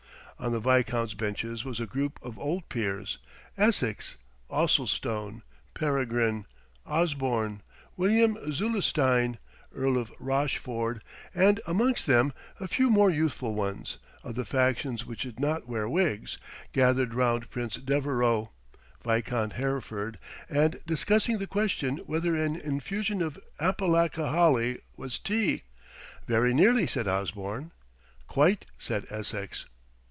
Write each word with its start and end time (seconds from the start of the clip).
On 0.39 0.51
the 0.51 0.59
viscounts' 0.59 1.13
benches 1.13 1.63
was 1.63 1.79
a 1.79 1.85
group 1.85 2.17
of 2.23 2.39
old 2.39 2.67
peers, 2.67 3.19
Essex, 3.59 4.17
Ossulstone, 4.49 5.43
Peregrine, 5.75 6.47
Osborne, 6.83 7.61
William 7.95 8.35
Zulestein, 8.51 9.37
Earl 9.71 9.99
of 9.99 10.11
Rochford, 10.19 11.03
and 11.35 11.61
amongst 11.67 12.07
them, 12.07 12.33
a 12.59 12.67
few 12.67 12.89
more 12.89 13.11
youthful 13.11 13.53
ones, 13.53 13.99
of 14.23 14.33
the 14.33 14.43
faction 14.43 14.97
which 15.05 15.21
did 15.21 15.39
not 15.39 15.67
wear 15.67 15.87
wigs, 15.87 16.39
gathered 16.73 17.13
round 17.13 17.51
Prince 17.51 17.75
Devereux, 17.75 18.47
Viscount 19.05 19.53
Hereford, 19.53 20.17
and 20.49 20.81
discussing 20.87 21.37
the 21.37 21.45
question 21.45 21.97
whether 22.07 22.35
an 22.35 22.55
infusion 22.55 23.21
of 23.21 23.37
apalaca 23.59 24.29
holly 24.29 24.79
was 24.97 25.19
tea. 25.19 25.65
"Very 26.25 26.51
nearly," 26.51 26.87
said 26.87 27.07
Osborne. 27.07 27.69
"Quite," 28.25 28.65
said 28.79 29.05
Essex. 29.11 29.65